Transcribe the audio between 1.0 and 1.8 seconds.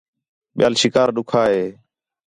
ݙُکّھا ہِے